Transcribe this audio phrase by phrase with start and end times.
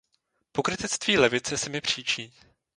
[0.53, 2.33] Pokrytectví levice se mi příčí.